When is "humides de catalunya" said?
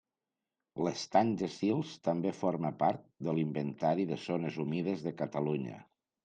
4.65-5.79